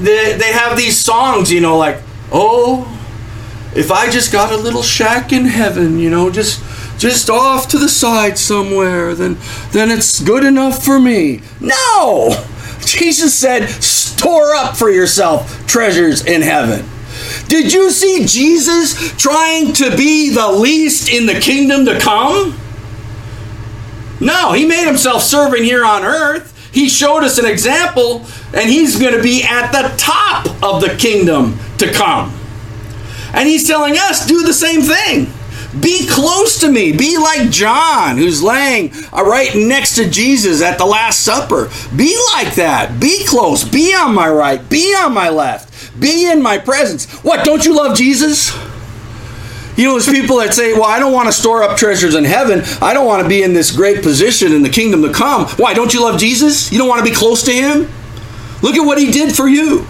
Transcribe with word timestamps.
they, 0.00 0.36
they 0.36 0.52
have 0.52 0.76
these 0.76 0.98
songs, 0.98 1.52
you 1.52 1.60
know, 1.60 1.76
like, 1.76 1.98
oh, 2.32 2.86
if 3.74 3.90
I 3.90 4.10
just 4.10 4.32
got 4.32 4.52
a 4.52 4.56
little 4.56 4.82
shack 4.82 5.32
in 5.32 5.44
heaven, 5.44 5.98
you 5.98 6.10
know, 6.10 6.30
just 6.30 6.64
just 6.98 7.30
off 7.30 7.68
to 7.68 7.78
the 7.78 7.88
side 7.88 8.38
somewhere, 8.38 9.14
then 9.14 9.38
then 9.72 9.90
it's 9.90 10.20
good 10.20 10.44
enough 10.44 10.84
for 10.84 10.98
me. 10.98 11.40
No! 11.60 12.44
Jesus 12.80 13.34
said, 13.34 13.68
store 13.68 14.54
up 14.54 14.76
for 14.76 14.90
yourself 14.90 15.66
treasures 15.66 16.24
in 16.24 16.42
heaven. 16.42 16.88
Did 17.48 17.72
you 17.72 17.90
see 17.90 18.24
Jesus 18.26 19.16
trying 19.16 19.72
to 19.74 19.96
be 19.96 20.30
the 20.30 20.50
least 20.50 21.12
in 21.12 21.26
the 21.26 21.38
kingdom 21.38 21.84
to 21.86 21.98
come? 21.98 22.58
No, 24.20 24.52
he 24.52 24.66
made 24.66 24.86
himself 24.86 25.22
servant 25.22 25.64
here 25.64 25.84
on 25.84 26.04
earth. 26.04 26.49
He 26.72 26.88
showed 26.88 27.24
us 27.24 27.38
an 27.38 27.46
example, 27.46 28.24
and 28.54 28.68
he's 28.68 28.98
going 28.98 29.14
to 29.14 29.22
be 29.22 29.42
at 29.42 29.72
the 29.72 29.94
top 29.96 30.46
of 30.62 30.80
the 30.80 30.96
kingdom 30.96 31.58
to 31.78 31.92
come. 31.92 32.32
And 33.32 33.48
he's 33.48 33.66
telling 33.66 33.96
us, 33.96 34.26
do 34.26 34.42
the 34.42 34.52
same 34.52 34.82
thing. 34.82 35.32
Be 35.78 36.06
close 36.08 36.60
to 36.60 36.70
me. 36.70 36.92
Be 36.92 37.16
like 37.16 37.50
John, 37.50 38.16
who's 38.16 38.42
laying 38.42 38.92
uh, 39.12 39.22
right 39.24 39.54
next 39.54 39.94
to 39.96 40.10
Jesus 40.10 40.62
at 40.62 40.78
the 40.78 40.86
Last 40.86 41.20
Supper. 41.20 41.70
Be 41.94 42.16
like 42.34 42.56
that. 42.56 42.98
Be 43.00 43.24
close. 43.24 43.62
Be 43.62 43.94
on 43.94 44.14
my 44.14 44.28
right. 44.28 44.68
Be 44.68 44.94
on 44.94 45.14
my 45.14 45.28
left. 45.28 46.00
Be 46.00 46.28
in 46.28 46.42
my 46.42 46.58
presence. 46.58 47.06
What, 47.22 47.44
don't 47.44 47.64
you 47.64 47.76
love 47.76 47.96
Jesus? 47.96 48.50
You 49.80 49.86
know, 49.86 49.92
there's 49.92 50.10
people 50.10 50.36
that 50.40 50.52
say, 50.52 50.74
Well, 50.74 50.84
I 50.84 50.98
don't 50.98 51.14
want 51.14 51.28
to 51.28 51.32
store 51.32 51.62
up 51.62 51.78
treasures 51.78 52.14
in 52.14 52.24
heaven. 52.24 52.60
I 52.82 52.92
don't 52.92 53.06
want 53.06 53.22
to 53.22 53.28
be 53.30 53.42
in 53.42 53.54
this 53.54 53.74
great 53.74 54.02
position 54.02 54.52
in 54.52 54.60
the 54.60 54.68
kingdom 54.68 55.00
to 55.00 55.10
come. 55.10 55.46
Why? 55.56 55.72
Don't 55.72 55.94
you 55.94 56.02
love 56.02 56.20
Jesus? 56.20 56.70
You 56.70 56.76
don't 56.76 56.88
want 56.88 57.02
to 57.02 57.10
be 57.10 57.16
close 57.16 57.42
to 57.44 57.50
him? 57.50 57.88
Look 58.60 58.76
at 58.76 58.84
what 58.84 58.98
he 58.98 59.10
did 59.10 59.34
for 59.34 59.48
you. 59.48 59.86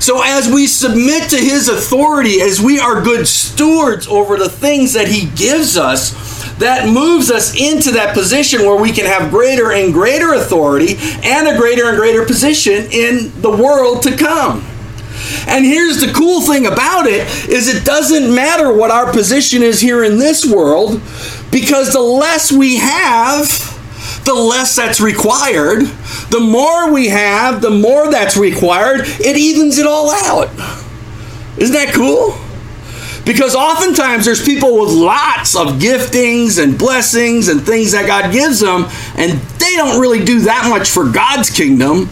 So, 0.00 0.20
as 0.24 0.52
we 0.52 0.66
submit 0.66 1.30
to 1.30 1.36
His 1.36 1.68
authority, 1.68 2.40
as 2.40 2.60
we 2.60 2.80
are 2.80 3.00
good 3.00 3.28
stewards 3.28 4.08
over 4.08 4.36
the 4.36 4.48
things 4.48 4.94
that 4.94 5.06
He 5.06 5.30
gives 5.36 5.76
us, 5.76 6.10
that 6.58 6.88
moves 6.88 7.30
us 7.30 7.54
into 7.54 7.92
that 7.92 8.12
position 8.14 8.62
where 8.62 8.74
we 8.74 8.90
can 8.90 9.06
have 9.06 9.30
greater 9.30 9.70
and 9.70 9.92
greater 9.92 10.34
authority 10.34 10.96
and 11.22 11.46
a 11.46 11.56
greater 11.56 11.88
and 11.88 11.96
greater 11.96 12.26
position 12.26 12.90
in 12.90 13.30
the 13.42 13.50
world 13.50 14.02
to 14.02 14.16
come. 14.16 14.66
And 15.46 15.64
here's 15.64 16.00
the 16.00 16.12
cool 16.12 16.40
thing 16.40 16.66
about 16.66 17.06
it 17.06 17.26
is 17.48 17.68
it 17.68 17.84
doesn't 17.84 18.34
matter 18.34 18.72
what 18.72 18.90
our 18.90 19.12
position 19.12 19.62
is 19.62 19.80
here 19.80 20.04
in 20.04 20.18
this 20.18 20.46
world 20.46 21.00
because 21.50 21.92
the 21.92 22.00
less 22.00 22.52
we 22.52 22.76
have, 22.76 23.48
the 24.24 24.34
less 24.34 24.76
that's 24.76 25.00
required. 25.00 25.82
The 26.30 26.40
more 26.40 26.92
we 26.92 27.08
have, 27.08 27.60
the 27.60 27.70
more 27.70 28.10
that's 28.10 28.36
required. 28.36 29.00
It 29.04 29.36
evens 29.36 29.78
it 29.78 29.86
all 29.86 30.10
out. 30.10 30.48
Isn't 31.58 31.74
that 31.74 31.92
cool? 31.94 32.38
Because 33.24 33.54
oftentimes 33.54 34.24
there's 34.24 34.44
people 34.44 34.80
with 34.80 34.90
lots 34.90 35.54
of 35.54 35.78
giftings 35.78 36.62
and 36.62 36.78
blessings 36.78 37.48
and 37.48 37.60
things 37.60 37.92
that 37.92 38.06
God 38.06 38.32
gives 38.32 38.60
them, 38.60 38.86
and 39.16 39.32
they 39.58 39.76
don't 39.76 40.00
really 40.00 40.24
do 40.24 40.40
that 40.40 40.68
much 40.70 40.88
for 40.88 41.10
God's 41.10 41.50
kingdom. 41.50 42.08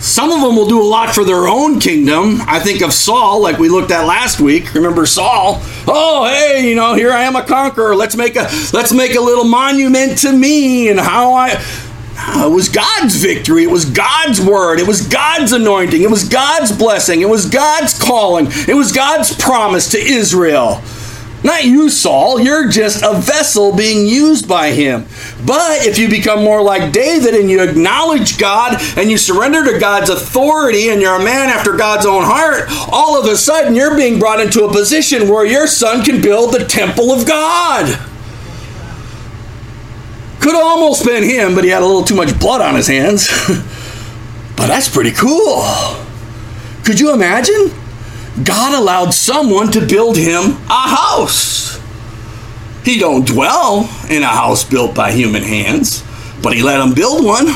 Some 0.00 0.30
of 0.30 0.40
them 0.40 0.54
will 0.54 0.68
do 0.68 0.80
a 0.80 0.84
lot 0.86 1.12
for 1.12 1.24
their 1.24 1.48
own 1.48 1.80
kingdom. 1.80 2.40
I 2.42 2.60
think 2.60 2.82
of 2.82 2.92
Saul, 2.92 3.42
like 3.42 3.58
we 3.58 3.68
looked 3.68 3.90
at 3.90 4.06
last 4.06 4.40
week. 4.40 4.72
Remember 4.74 5.06
Saul? 5.06 5.60
Oh, 5.88 6.26
hey, 6.26 6.68
you 6.68 6.76
know, 6.76 6.94
here 6.94 7.10
I 7.10 7.24
am 7.24 7.34
a 7.34 7.44
conqueror. 7.44 7.96
Let's 7.96 8.14
make 8.14 8.36
a 8.36 8.48
let's 8.72 8.92
make 8.92 9.16
a 9.16 9.20
little 9.20 9.44
monument 9.44 10.18
to 10.18 10.32
me 10.32 10.88
and 10.88 11.00
how 11.00 11.34
I 11.34 11.56
ah, 12.16 12.46
it 12.46 12.50
was 12.50 12.68
God's 12.68 13.16
victory. 13.16 13.64
It 13.64 13.70
was 13.70 13.86
God's 13.86 14.40
word. 14.40 14.78
It 14.78 14.86
was 14.86 15.06
God's 15.06 15.52
anointing. 15.52 16.02
It 16.02 16.10
was 16.10 16.28
God's 16.28 16.70
blessing. 16.70 17.20
It 17.20 17.28
was 17.28 17.46
God's 17.46 17.98
calling. 17.98 18.46
It 18.68 18.74
was 18.74 18.92
God's 18.92 19.34
promise 19.34 19.90
to 19.90 19.98
Israel. 19.98 20.80
Not 21.44 21.64
you, 21.64 21.88
Saul. 21.88 22.40
You're 22.40 22.68
just 22.68 23.02
a 23.04 23.14
vessel 23.14 23.74
being 23.74 24.06
used 24.06 24.48
by 24.48 24.72
him. 24.72 25.06
But 25.46 25.86
if 25.86 25.96
you 25.96 26.08
become 26.08 26.42
more 26.42 26.62
like 26.62 26.92
David 26.92 27.34
and 27.34 27.48
you 27.48 27.62
acknowledge 27.62 28.38
God 28.38 28.80
and 28.96 29.08
you 29.08 29.16
surrender 29.16 29.64
to 29.72 29.78
God's 29.78 30.10
authority 30.10 30.90
and 30.90 31.00
you're 31.00 31.14
a 31.14 31.24
man 31.24 31.48
after 31.48 31.76
God's 31.76 32.06
own 32.06 32.24
heart, 32.24 32.64
all 32.92 33.18
of 33.18 33.26
a 33.26 33.36
sudden 33.36 33.76
you're 33.76 33.96
being 33.96 34.18
brought 34.18 34.40
into 34.40 34.64
a 34.64 34.72
position 34.72 35.28
where 35.28 35.46
your 35.46 35.68
son 35.68 36.04
can 36.04 36.20
build 36.20 36.52
the 36.52 36.64
temple 36.64 37.12
of 37.12 37.24
God. 37.26 37.86
Could 40.40 40.54
have 40.54 40.64
almost 40.64 41.04
been 41.04 41.22
him, 41.22 41.54
but 41.54 41.62
he 41.62 41.70
had 41.70 41.82
a 41.82 41.86
little 41.86 42.04
too 42.04 42.16
much 42.16 42.38
blood 42.40 42.60
on 42.60 42.74
his 42.74 42.88
hands. 42.88 43.28
but 44.56 44.66
that's 44.66 44.88
pretty 44.88 45.12
cool. 45.12 45.62
Could 46.84 46.98
you 46.98 47.12
imagine? 47.12 47.70
God 48.44 48.78
allowed 48.78 49.12
someone 49.12 49.70
to 49.72 49.86
build 49.86 50.16
him 50.16 50.56
a 50.68 50.88
house. 50.88 51.80
He 52.84 52.98
don't 52.98 53.26
dwell 53.26 53.88
in 54.08 54.22
a 54.22 54.26
house 54.26 54.64
built 54.64 54.94
by 54.94 55.12
human 55.12 55.42
hands, 55.42 56.02
but 56.42 56.54
he 56.54 56.62
let 56.62 56.80
him 56.80 56.94
build 56.94 57.24
one 57.24 57.46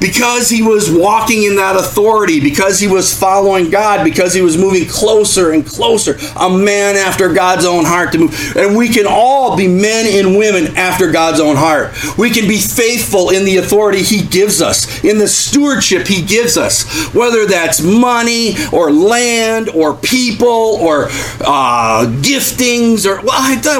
because 0.00 0.48
he 0.48 0.62
was 0.62 0.90
walking 0.90 1.44
in 1.44 1.56
that 1.56 1.76
authority, 1.76 2.40
because 2.40 2.78
he 2.78 2.86
was 2.86 3.18
following 3.18 3.70
God, 3.70 4.04
because 4.04 4.34
he 4.34 4.42
was 4.42 4.56
moving 4.56 4.86
closer 4.86 5.52
and 5.52 5.66
closer, 5.66 6.16
a 6.36 6.50
man 6.50 6.96
after 6.96 7.32
God's 7.32 7.64
own 7.64 7.84
heart 7.84 8.12
to 8.12 8.18
move. 8.18 8.56
And 8.56 8.76
we 8.76 8.88
can 8.88 9.06
all 9.08 9.56
be 9.56 9.66
men 9.66 10.06
and 10.06 10.36
women 10.36 10.76
after 10.76 11.10
God's 11.10 11.40
own 11.40 11.56
heart. 11.56 11.92
We 12.18 12.30
can 12.30 12.46
be 12.46 12.58
faithful 12.58 13.30
in 13.30 13.44
the 13.44 13.56
authority 13.56 14.02
he 14.02 14.22
gives 14.22 14.60
us, 14.60 15.02
in 15.04 15.18
the 15.18 15.28
stewardship 15.28 16.06
he 16.06 16.22
gives 16.22 16.56
us, 16.56 17.12
whether 17.14 17.46
that's 17.46 17.80
money 17.80 18.56
or 18.72 18.90
land 18.92 19.68
or 19.70 19.94
people 19.94 20.48
or 20.48 21.06
uh, 21.40 22.06
giftings 22.20 23.06
or 23.06 23.20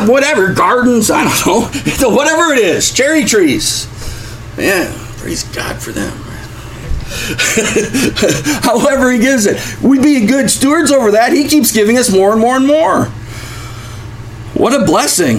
whatever, 0.06 0.52
gardens, 0.52 1.10
I 1.10 1.24
don't 1.24 1.46
know, 1.46 2.14
whatever 2.16 2.52
it 2.52 2.58
is, 2.58 2.90
cherry 2.92 3.24
trees. 3.24 3.88
Yeah. 4.56 5.03
Praise 5.24 5.44
God 5.54 5.80
for 5.80 5.90
them. 5.90 6.12
However, 8.62 9.10
He 9.10 9.18
gives 9.18 9.46
it. 9.46 9.58
We 9.80 9.98
be 9.98 10.26
good 10.26 10.50
stewards 10.50 10.90
over 10.90 11.12
that. 11.12 11.32
He 11.32 11.48
keeps 11.48 11.72
giving 11.72 11.96
us 11.96 12.12
more 12.12 12.32
and 12.32 12.40
more 12.42 12.56
and 12.56 12.66
more. 12.66 13.06
What 14.52 14.78
a 14.78 14.84
blessing. 14.84 15.38